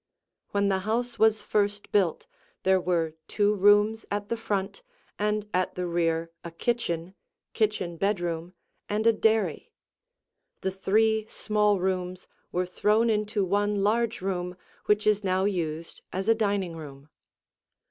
When 0.49 0.67
the 0.69 0.79
house 0.79 1.19
was 1.19 1.43
first 1.43 1.91
built, 1.91 2.25
there 2.63 2.81
were 2.81 3.13
two 3.27 3.53
rooms 3.53 4.03
at 4.09 4.29
the 4.29 4.35
front 4.35 4.81
and 5.19 5.47
at 5.53 5.75
the 5.75 5.85
rear 5.85 6.31
a 6.43 6.49
kitchen, 6.49 7.13
kitchen 7.53 7.97
bedroom, 7.97 8.55
and 8.89 9.05
a 9.05 9.13
dairy. 9.13 9.71
The 10.61 10.71
three 10.71 11.27
small 11.29 11.79
rooms 11.79 12.27
were 12.51 12.65
thrown 12.65 13.11
into 13.11 13.45
one 13.45 13.83
large 13.83 14.21
room 14.21 14.57
which 14.87 15.05
is 15.05 15.23
now 15.23 15.45
used 15.45 16.01
as 16.11 16.27
a 16.27 16.33
dining 16.33 16.75
room. 16.75 17.09